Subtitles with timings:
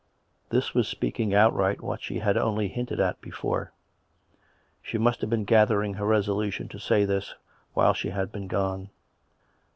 [0.49, 3.71] This was speaking outright what she had only hinted at before.
[4.81, 7.35] She must have been gathering her resolution to say this,
[7.75, 8.89] while she had been gone.